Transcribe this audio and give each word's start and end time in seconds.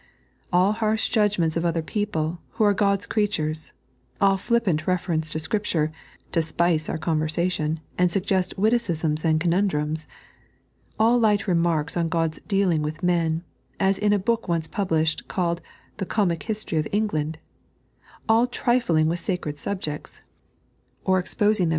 AH 0.51 0.71
harsh 0.71 1.09
judgments 1.11 1.55
of 1.55 1.63
other 1.63 1.83
people, 1.83 2.39
who 2.53 2.63
are 2.63 2.73
God's 2.73 3.05
creatures; 3.05 3.71
all 4.19 4.35
flippant 4.35 4.87
reference 4.87 5.29
to 5.29 5.37
Scripture, 5.37 5.91
to 6.31 6.41
spice 6.41 6.89
onr 6.89 6.99
conversation, 6.99 7.79
and 7.99 8.11
suggest 8.11 8.57
witticisms 8.57 9.23
and 9.23 9.39
conundrums; 9.39 10.07
all 10.97 11.19
light 11.19 11.47
remarks 11.47 11.95
on 11.95 12.09
God's 12.09 12.39
dealings 12.47 12.81
with 12.83 13.03
men, 13.03 13.43
as 13.79 13.99
in 13.99 14.11
a 14.11 14.17
book 14.17 14.47
once 14.47 14.67
published, 14.67 15.27
called 15.27 15.61
"The 15.97 16.07
Gomic 16.07 16.41
History 16.49 16.79
of 16.79 16.87
England"; 16.91 17.37
all 18.27 18.47
trifling 18.47 19.07
with 19.07 19.19
sacred 19.19 19.59
subjects, 19.59 20.21
or 21.05 21.19
exposing 21.19 21.65
them 21.65 21.69
to 21.69 21.69
3. 21.69 21.69